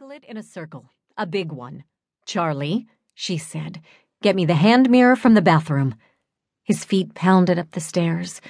It 0.00 0.24
in 0.24 0.36
a 0.36 0.44
circle, 0.44 0.92
a 1.16 1.26
big 1.26 1.50
one. 1.50 1.82
Charlie, 2.24 2.86
she 3.14 3.36
said, 3.36 3.80
get 4.22 4.36
me 4.36 4.44
the 4.44 4.54
hand 4.54 4.88
mirror 4.88 5.16
from 5.16 5.34
the 5.34 5.42
bathroom. 5.42 5.96
His 6.62 6.84
feet 6.84 7.14
pounded 7.14 7.58
up 7.58 7.72
the 7.72 7.80
stairs. 7.80 8.40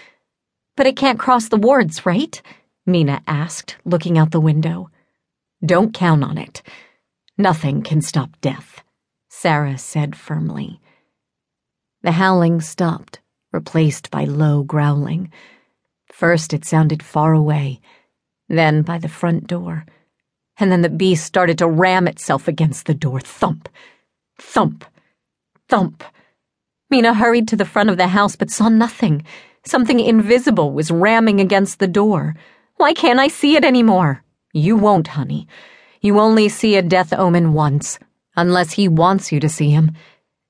But 0.77 0.87
it 0.87 0.95
can't 0.97 1.19
cross 1.19 1.49
the 1.49 1.57
wards, 1.57 2.05
right? 2.05 2.41
Mina 2.85 3.23
asked, 3.27 3.79
looking 3.87 4.19
out 4.19 4.31
the 4.31 4.43
window. 4.43 4.91
Don't 5.65 5.95
count 5.95 6.23
on 6.23 6.37
it. 6.37 6.63
Nothing 7.39 7.83
can 7.83 8.03
stop 8.03 8.39
death, 8.43 8.85
Sarah 9.31 9.79
said 9.79 10.17
firmly. 10.17 10.81
The 12.03 12.13
howling 12.13 12.61
stopped, 12.61 13.21
replaced 13.53 14.11
by 14.11 14.25
low 14.25 14.65
growling. 14.65 15.33
First 16.13 16.53
it 16.53 16.67
sounded 16.67 17.03
far 17.03 17.33
away, 17.33 17.81
then 18.51 18.83
by 18.83 18.99
the 18.99 19.09
front 19.09 19.47
door 19.47 19.87
and 20.59 20.73
then 20.73 20.83
the 20.83 20.89
beast 20.89 21.25
started 21.25 21.59
to 21.59 21.67
ram 21.67 22.09
itself 22.09 22.49
against 22.49 22.87
the 22.87 22.95
door. 22.95 23.21
Thump, 23.21 23.69
thump, 24.39 24.85
thump. 25.69 26.05
Mina 26.91 27.15
hurried 27.15 27.49
to 27.49 27.57
the 27.57 27.65
front 27.65 27.91
of 27.91 27.97
the 27.97 28.09
house 28.09 28.37
but 28.37 28.51
saw 28.51 28.69
nothing. 28.69 29.25
Something 29.65 30.01
invisible 30.01 30.73
was 30.73 30.91
ramming 30.91 31.41
against 31.41 31.79
the 31.79 31.89
door. 31.89 32.35
Why 32.77 32.93
can't 32.95 33.21
I 33.21 33.29
see 33.29 33.57
it 33.57 33.65
anymore? 33.65 34.23
You 34.53 34.77
won't, 34.77 35.09
honey. 35.09 35.47
You 36.01 36.19
only 36.19 36.49
see 36.49 36.77
a 36.77 36.83
death 36.83 37.13
omen 37.13 37.53
once, 37.53 37.99
unless 38.37 38.73
he 38.73 38.89
wants 38.89 39.33
you 39.33 39.41
to 39.41 39.49
see 39.49 39.71
him. 39.71 39.93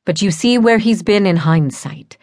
But 0.05 0.23
you 0.23 0.31
see 0.31 0.59
where 0.59 0.79
he's 0.79 1.03
been 1.03 1.27
in 1.27 1.39
hindsight. 1.39 2.17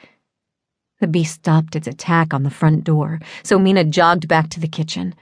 The 1.01 1.07
beast 1.07 1.35
stopped 1.35 1.75
its 1.75 1.87
attack 1.87 2.33
on 2.33 2.43
the 2.43 2.49
front 2.49 2.83
door, 2.83 3.19
so 3.43 3.59
Mina 3.59 3.83
jogged 3.83 4.27
back 4.27 4.49
to 4.51 4.59
the 4.59 4.67
kitchen. 4.67 5.13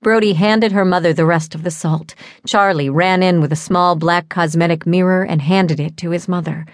Brody 0.00 0.34
handed 0.34 0.72
her 0.72 0.84
mother 0.84 1.12
the 1.12 1.26
rest 1.26 1.54
of 1.54 1.64
the 1.64 1.70
salt. 1.70 2.14
Charlie 2.46 2.88
ran 2.88 3.22
in 3.22 3.40
with 3.40 3.52
a 3.52 3.56
small 3.56 3.96
black 3.96 4.28
cosmetic 4.28 4.86
mirror 4.86 5.24
and 5.24 5.42
handed 5.42 5.80
it 5.80 5.96
to 5.96 6.10
his 6.10 6.28
mother. 6.28 6.66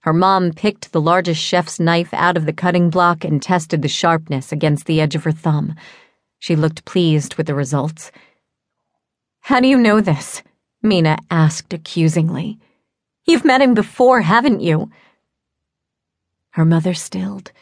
Her 0.00 0.14
mom 0.14 0.52
picked 0.52 0.92
the 0.92 1.00
largest 1.00 1.42
chef's 1.42 1.78
knife 1.78 2.12
out 2.14 2.36
of 2.36 2.46
the 2.46 2.52
cutting 2.52 2.88
block 2.88 3.24
and 3.24 3.42
tested 3.42 3.82
the 3.82 3.88
sharpness 3.88 4.50
against 4.50 4.86
the 4.86 5.00
edge 5.00 5.14
of 5.14 5.24
her 5.24 5.32
thumb. 5.32 5.74
She 6.38 6.56
looked 6.56 6.84
pleased 6.84 7.36
with 7.36 7.46
the 7.46 7.54
results. 7.54 8.10
How 9.40 9.60
do 9.60 9.68
you 9.68 9.78
know 9.78 10.00
this? 10.00 10.42
Mina 10.82 11.18
asked 11.30 11.72
accusingly. 11.74 12.58
You've 13.26 13.44
met 13.44 13.62
him 13.62 13.74
before, 13.74 14.22
haven't 14.22 14.60
you? 14.60 14.90
Her 16.50 16.64
mother 16.64 16.94
stilled. 16.94 17.52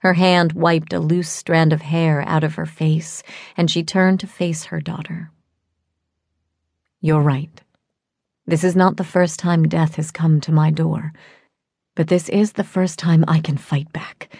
Her 0.00 0.14
hand 0.14 0.52
wiped 0.52 0.92
a 0.92 1.00
loose 1.00 1.28
strand 1.28 1.72
of 1.72 1.82
hair 1.82 2.22
out 2.26 2.42
of 2.42 2.54
her 2.54 2.66
face, 2.66 3.22
and 3.56 3.70
she 3.70 3.82
turned 3.82 4.20
to 4.20 4.26
face 4.26 4.64
her 4.66 4.80
daughter. 4.80 5.30
You're 7.00 7.20
right. 7.20 7.60
This 8.46 8.64
is 8.64 8.74
not 8.74 8.96
the 8.96 9.04
first 9.04 9.38
time 9.38 9.68
death 9.68 9.96
has 9.96 10.10
come 10.10 10.40
to 10.40 10.52
my 10.52 10.70
door, 10.70 11.12
but 11.94 12.08
this 12.08 12.28
is 12.30 12.52
the 12.52 12.64
first 12.64 12.98
time 12.98 13.24
I 13.28 13.40
can 13.40 13.56
fight 13.58 13.92
back. 13.92 14.34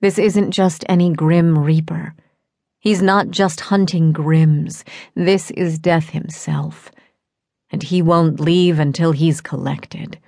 This 0.00 0.18
isn't 0.18 0.50
just 0.50 0.84
any 0.88 1.12
grim 1.12 1.58
reaper. 1.58 2.14
He's 2.80 3.02
not 3.02 3.30
just 3.30 3.60
hunting 3.60 4.12
grims. 4.12 4.84
This 5.14 5.50
is 5.52 5.78
death 5.78 6.10
himself. 6.10 6.90
And 7.70 7.82
he 7.82 8.02
won't 8.02 8.40
leave 8.40 8.78
until 8.78 9.12
he's 9.12 9.40
collected. 9.40 10.18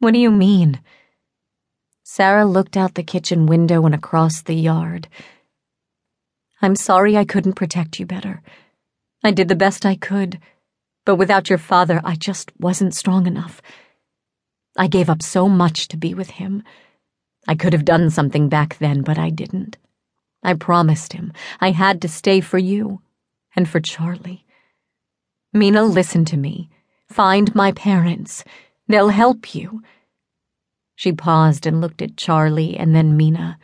What 0.00 0.12
do 0.12 0.18
you 0.18 0.30
mean? 0.30 0.80
Sarah 2.06 2.44
looked 2.44 2.76
out 2.76 2.94
the 2.94 3.02
kitchen 3.02 3.46
window 3.46 3.86
and 3.86 3.94
across 3.94 4.42
the 4.42 4.54
yard. 4.54 5.08
I'm 6.60 6.76
sorry 6.76 7.16
I 7.16 7.24
couldn't 7.24 7.54
protect 7.54 7.98
you 7.98 8.04
better. 8.04 8.42
I 9.24 9.30
did 9.30 9.48
the 9.48 9.56
best 9.56 9.86
I 9.86 9.96
could, 9.96 10.38
but 11.06 11.16
without 11.16 11.48
your 11.48 11.58
father, 11.58 12.02
I 12.04 12.14
just 12.16 12.52
wasn't 12.60 12.94
strong 12.94 13.26
enough. 13.26 13.62
I 14.76 14.86
gave 14.86 15.08
up 15.08 15.22
so 15.22 15.48
much 15.48 15.88
to 15.88 15.96
be 15.96 16.12
with 16.12 16.28
him. 16.28 16.62
I 17.48 17.54
could 17.54 17.72
have 17.72 17.86
done 17.86 18.10
something 18.10 18.50
back 18.50 18.76
then, 18.76 19.00
but 19.00 19.18
I 19.18 19.30
didn't. 19.30 19.78
I 20.42 20.52
promised 20.52 21.14
him 21.14 21.32
I 21.58 21.70
had 21.70 22.02
to 22.02 22.08
stay 22.08 22.42
for 22.42 22.58
you 22.58 23.00
and 23.56 23.66
for 23.66 23.80
Charlie. 23.80 24.44
Mina, 25.54 25.84
listen 25.84 26.26
to 26.26 26.36
me. 26.36 26.68
Find 27.08 27.54
my 27.54 27.72
parents. 27.72 28.44
They'll 28.88 29.08
help 29.08 29.54
you. 29.54 29.82
She 31.04 31.12
paused 31.12 31.66
and 31.66 31.82
looked 31.82 32.00
at 32.00 32.16
Charlie 32.16 32.78
and 32.78 32.94
then 32.94 33.14
Mina. 33.14 33.58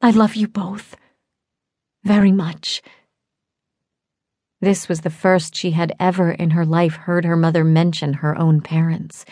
I 0.00 0.12
love 0.12 0.36
you 0.36 0.46
both. 0.46 0.94
Very 2.04 2.30
much. 2.30 2.82
This 4.60 4.88
was 4.88 5.00
the 5.00 5.10
first 5.10 5.56
she 5.56 5.72
had 5.72 5.92
ever 5.98 6.30
in 6.30 6.50
her 6.50 6.64
life 6.64 6.94
heard 6.94 7.24
her 7.24 7.34
mother 7.34 7.64
mention 7.64 8.12
her 8.12 8.38
own 8.38 8.60
parents. 8.60 9.24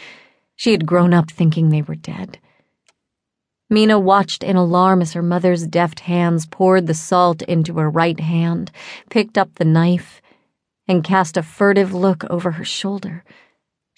She 0.57 0.73
had 0.73 0.87
grown 0.87 1.15
up 1.15 1.31
thinking 1.31 1.69
they 1.69 1.83
were 1.83 1.95
dead. 1.95 2.41
Mina 3.71 4.01
watched 4.01 4.43
in 4.43 4.57
alarm 4.57 5.03
as 5.03 5.13
her 5.13 5.23
mother's 5.23 5.69
deft 5.69 6.01
hands 6.01 6.47
poured 6.47 6.89
the 6.89 6.95
salt 6.95 7.43
into 7.43 7.75
her 7.75 7.89
right 7.89 8.19
hand, 8.19 8.73
picked 9.09 9.39
up 9.39 9.55
the 9.55 9.65
knife, 9.65 10.21
and 10.89 11.05
cast 11.05 11.37
a 11.37 11.45
furtive 11.45 11.95
look 11.95 12.25
over 12.25 12.51
her 12.51 12.65
shoulder. 12.65 13.23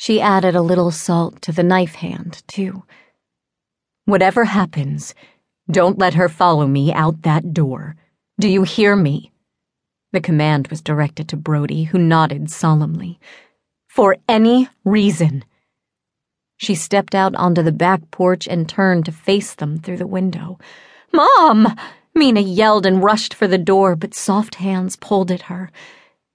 She 0.00 0.20
added 0.20 0.54
a 0.54 0.62
little 0.62 0.92
salt 0.92 1.42
to 1.42 1.50
the 1.50 1.64
knife 1.64 1.96
hand, 1.96 2.44
too. 2.46 2.84
Whatever 4.04 4.44
happens, 4.44 5.12
don't 5.68 5.98
let 5.98 6.14
her 6.14 6.28
follow 6.28 6.68
me 6.68 6.92
out 6.92 7.22
that 7.22 7.52
door. 7.52 7.96
Do 8.38 8.46
you 8.48 8.62
hear 8.62 8.94
me? 8.94 9.32
The 10.12 10.20
command 10.20 10.68
was 10.68 10.80
directed 10.80 11.28
to 11.28 11.36
Brody, 11.36 11.82
who 11.82 11.98
nodded 11.98 12.48
solemnly. 12.48 13.18
For 13.88 14.16
any 14.28 14.68
reason. 14.84 15.44
She 16.58 16.76
stepped 16.76 17.16
out 17.16 17.34
onto 17.34 17.62
the 17.64 17.72
back 17.72 18.12
porch 18.12 18.46
and 18.46 18.68
turned 18.68 19.04
to 19.06 19.12
face 19.12 19.52
them 19.52 19.78
through 19.78 19.96
the 19.96 20.06
window. 20.06 20.60
Mom! 21.12 21.76
Mina 22.14 22.40
yelled 22.40 22.86
and 22.86 23.02
rushed 23.02 23.34
for 23.34 23.48
the 23.48 23.58
door, 23.58 23.96
but 23.96 24.14
soft 24.14 24.54
hands 24.56 24.94
pulled 24.94 25.32
at 25.32 25.42
her. 25.42 25.72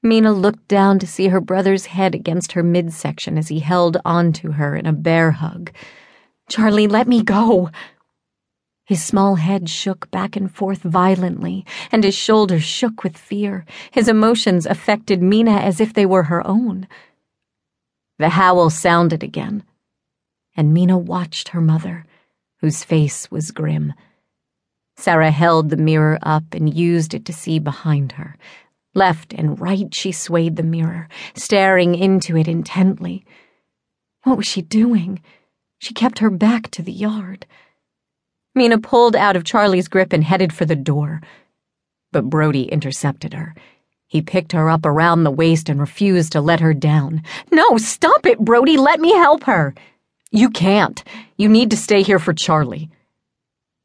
Mina 0.06 0.34
looked 0.34 0.68
down 0.68 1.00
to 1.00 1.08
see 1.08 1.30
her 1.30 1.40
brother's 1.40 1.86
head 1.86 2.14
against 2.14 2.52
her 2.52 2.62
midsection 2.62 3.38
as 3.38 3.48
he 3.48 3.60
held 3.60 3.96
onto 4.04 4.52
her 4.52 4.76
in 4.76 4.86
a 4.86 4.92
bear 4.92 5.32
hug. 5.32 5.72
Charlie, 6.50 6.88
let 6.88 7.08
me 7.08 7.24
go. 7.24 7.72
His 8.84 9.02
small 9.02 9.36
head 9.36 9.70
shook 9.70 10.12
back 10.12 10.36
and 10.36 10.54
forth 10.54 10.82
violently, 10.82 11.66
and 11.90 12.04
his 12.04 12.16
shoulders 12.16 12.64
shook 12.64 13.02
with 13.02 13.18
fear. 13.18 13.66
His 13.92 14.10
emotions 14.10 14.66
affected 14.66 15.22
Mina 15.22 15.54
as 15.54 15.80
if 15.80 15.94
they 15.94 16.06
were 16.06 16.24
her 16.24 16.46
own. 16.46 16.86
The 18.20 18.30
howl 18.30 18.70
sounded 18.70 19.24
again, 19.24 19.64
and 20.58 20.74
Mina 20.74 20.98
watched 20.98 21.50
her 21.50 21.62
mother, 21.62 22.06
whose 22.58 22.84
face 22.84 23.32
was 23.32 23.52
grim. 23.52 23.94
Sarah 24.98 25.32
held 25.32 25.70
the 25.70 25.78
mirror 25.78 26.20
up 26.22 26.54
and 26.54 26.72
used 26.72 27.14
it 27.14 27.24
to 27.26 27.34
see 27.34 27.58
behind 27.58 28.12
her 28.14 28.38
Left 28.96 29.34
and 29.34 29.60
right 29.60 29.94
she 29.94 30.12
swayed 30.12 30.56
the 30.56 30.64
mirror, 30.64 31.08
staring 31.34 31.96
into 31.96 32.38
it 32.38 32.48
intently. 32.48 33.26
What 34.24 34.38
was 34.38 34.48
she 34.48 34.62
doing? 34.62 35.22
She 35.80 35.94
kept 35.94 36.20
her 36.20 36.30
back 36.30 36.70
to 36.72 36.82
the 36.82 36.92
yard. 36.92 37.46
Mina 38.56 38.78
pulled 38.78 39.16
out 39.16 39.36
of 39.36 39.44
Charlie's 39.44 39.88
grip 39.88 40.14
and 40.14 40.24
headed 40.24 40.54
for 40.54 40.66
the 40.66 40.76
door. 40.76 41.22
But 42.12 42.30
Brody 42.30 42.64
intercepted 42.64 43.34
her. 43.34 43.56
He 44.08 44.22
picked 44.22 44.52
her 44.52 44.70
up 44.70 44.86
around 44.86 45.24
the 45.24 45.32
waist 45.32 45.70
and 45.70 45.80
refused 45.80 46.34
to 46.34 46.42
let 46.42 46.60
her 46.60 46.74
down. 46.74 47.24
No, 47.52 47.78
stop 47.78 48.28
it, 48.28 48.38
Brody. 48.38 48.78
Let 48.78 49.00
me 49.00 49.12
help 49.14 49.44
her. 49.46 49.74
You 50.32 50.52
can't. 50.52 51.04
You 51.36 51.50
need 51.50 51.72
to 51.72 51.78
stay 51.78 52.04
here 52.04 52.20
for 52.20 52.34
Charlie. 52.34 52.92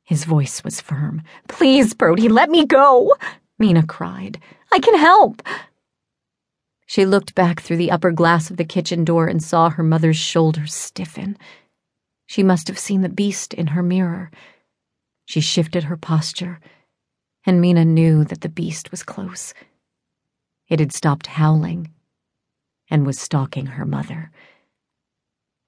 His 0.04 0.24
voice 0.24 0.62
was 0.62 0.82
firm. 0.82 1.22
Please, 1.48 1.94
Brody, 1.94 2.28
let 2.28 2.50
me 2.50 2.66
go, 2.66 3.14
Mina 3.58 3.84
cried. 3.86 4.40
I 4.72 4.78
can 4.78 4.96
help. 4.96 5.42
She 6.86 7.04
looked 7.04 7.34
back 7.34 7.60
through 7.60 7.76
the 7.76 7.90
upper 7.90 8.12
glass 8.12 8.50
of 8.50 8.56
the 8.56 8.64
kitchen 8.64 9.04
door 9.04 9.26
and 9.26 9.42
saw 9.42 9.68
her 9.70 9.82
mother's 9.82 10.16
shoulders 10.16 10.72
stiffen. 10.72 11.36
She 12.26 12.42
must 12.42 12.68
have 12.68 12.78
seen 12.78 13.02
the 13.02 13.08
beast 13.08 13.52
in 13.52 13.68
her 13.68 13.82
mirror. 13.82 14.30
She 15.26 15.40
shifted 15.40 15.84
her 15.84 15.96
posture, 15.96 16.60
and 17.44 17.60
Mina 17.60 17.84
knew 17.84 18.24
that 18.24 18.40
the 18.40 18.48
beast 18.48 18.90
was 18.90 19.02
close. 19.02 19.52
It 20.68 20.80
had 20.80 20.92
stopped 20.92 21.26
howling 21.26 21.92
and 22.90 23.06
was 23.06 23.18
stalking 23.18 23.66
her 23.66 23.84
mother. 23.84 24.30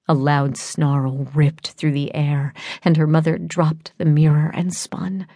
A 0.09 0.15
loud 0.15 0.57
snarl 0.57 1.29
ripped 1.35 1.73
through 1.73 1.93
the 1.93 2.15
air, 2.15 2.53
and 2.83 2.97
her 2.97 3.07
mother 3.07 3.39
dropped 3.39 3.93
the 3.99 4.05
mirror 4.05 4.51
and 4.55 4.75
spun. 4.75 5.27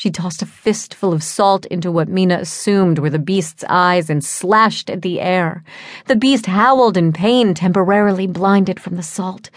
She 0.00 0.10
tossed 0.10 0.40
a 0.40 0.46
fistful 0.46 1.12
of 1.12 1.22
salt 1.22 1.66
into 1.66 1.92
what 1.92 2.08
Mina 2.08 2.38
assumed 2.38 2.98
were 2.98 3.10
the 3.10 3.18
beast's 3.18 3.66
eyes 3.68 4.08
and 4.08 4.24
slashed 4.24 4.88
at 4.88 5.02
the 5.02 5.20
air. 5.20 5.62
The 6.06 6.16
beast 6.16 6.46
howled 6.46 6.96
in 6.96 7.12
pain, 7.12 7.52
temporarily 7.52 8.26
blinded 8.26 8.80
from 8.80 8.96
the 8.96 9.02
salt. 9.02 9.50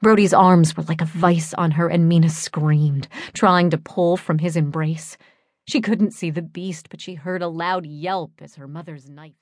Brody's 0.00 0.32
arms 0.32 0.76
were 0.76 0.84
like 0.84 1.00
a 1.00 1.06
vice 1.06 1.54
on 1.54 1.72
her, 1.72 1.88
and 1.88 2.08
Mina 2.08 2.28
screamed, 2.28 3.08
trying 3.32 3.68
to 3.70 3.76
pull 3.76 4.16
from 4.16 4.38
his 4.38 4.54
embrace. 4.54 5.18
She 5.66 5.80
couldn't 5.80 6.12
see 6.12 6.30
the 6.30 6.40
beast, 6.40 6.88
but 6.88 7.00
she 7.00 7.14
heard 7.14 7.42
a 7.42 7.48
loud 7.48 7.84
yelp 7.84 8.30
as 8.40 8.54
her 8.54 8.68
mother's 8.68 9.10
knife. 9.10 9.32